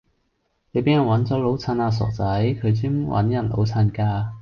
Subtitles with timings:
[0.71, 4.31] 你俾人搵咗老襯啦傻仔，佢專搵人老襯㗎